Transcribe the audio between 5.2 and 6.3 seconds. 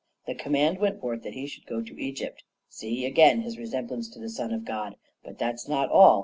But that's not all.